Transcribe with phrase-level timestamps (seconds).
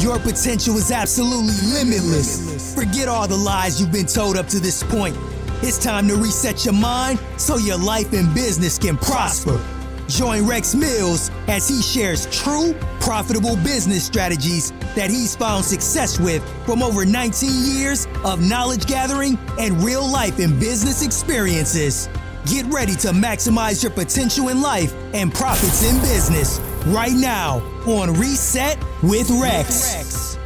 [0.00, 2.72] Your potential is absolutely limitless.
[2.74, 5.16] Forget all the lies you've been told up to this point.
[5.60, 9.60] It's time to reset your mind so your life and business can prosper.
[10.06, 16.48] Join Rex Mills as he shares true, profitable business strategies that he's found success with
[16.64, 22.08] from over 19 years of knowledge gathering and real life and business experiences.
[22.46, 28.14] Get ready to maximize your potential in life and profits in business right now on
[28.14, 30.37] Reset with Rex.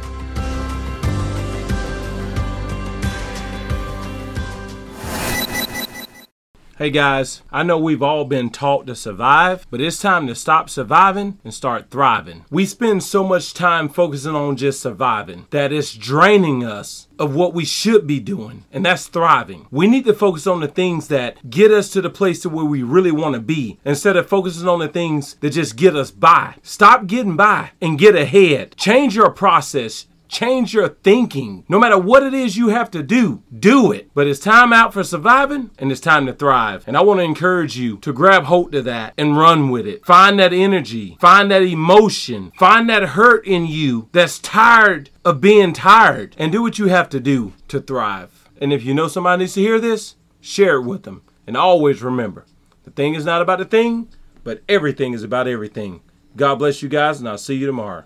[6.79, 10.71] Hey guys, I know we've all been taught to survive, but it's time to stop
[10.71, 12.45] surviving and start thriving.
[12.49, 17.53] We spend so much time focusing on just surviving that it's draining us of what
[17.53, 19.67] we should be doing, and that's thriving.
[19.69, 22.65] We need to focus on the things that get us to the place to where
[22.65, 26.09] we really want to be instead of focusing on the things that just get us
[26.09, 26.55] by.
[26.63, 28.75] Stop getting by and get ahead.
[28.77, 30.07] Change your process.
[30.33, 31.63] Change your thinking.
[31.69, 34.09] No matter what it is you have to do, do it.
[34.15, 36.83] But it's time out for surviving and it's time to thrive.
[36.87, 40.03] And I want to encourage you to grab hold of that and run with it.
[40.03, 45.71] Find that energy, find that emotion, find that hurt in you that's tired of being
[45.71, 48.49] tired and do what you have to do to thrive.
[48.59, 51.21] And if you know somebody needs to hear this, share it with them.
[51.45, 52.47] And always remember
[52.85, 54.09] the thing is not about the thing,
[54.43, 56.01] but everything is about everything.
[56.35, 58.05] God bless you guys, and I'll see you tomorrow.